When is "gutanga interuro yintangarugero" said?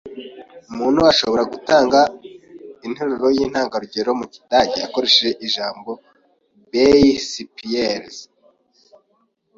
1.53-4.09